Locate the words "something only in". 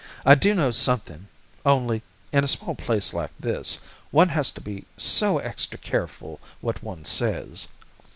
0.71-2.43